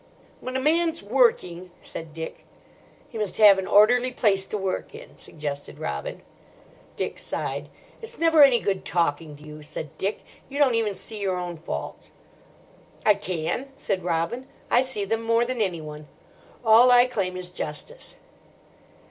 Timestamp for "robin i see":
14.03-15.05